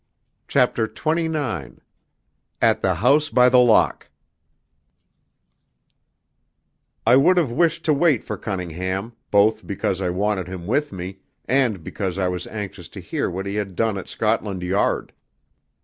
CHAPTER 0.47 0.87
XXIX 0.87 1.77
At 2.59 2.81
the 2.81 2.95
House 2.95 3.29
by 3.29 3.49
the 3.49 3.59
Lock 3.59 4.09
I 7.05 7.15
would 7.15 7.37
have 7.37 7.51
wished 7.51 7.85
to 7.85 7.93
wait 7.93 8.23
for 8.23 8.35
Cunningham, 8.35 9.13
both 9.29 9.67
because 9.67 10.01
I 10.01 10.09
wanted 10.09 10.47
him 10.47 10.65
with 10.65 10.91
me, 10.91 11.19
and 11.45 11.83
because 11.83 12.17
I 12.17 12.29
was 12.29 12.47
anxious 12.47 12.89
to 12.89 12.99
hear 12.99 13.29
what 13.29 13.45
he 13.45 13.53
had 13.53 13.75
done 13.75 13.95
at 13.99 14.09
Scotland 14.09 14.63
Yard. 14.63 15.13